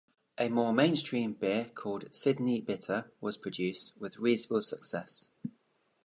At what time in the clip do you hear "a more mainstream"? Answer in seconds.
0.39-1.33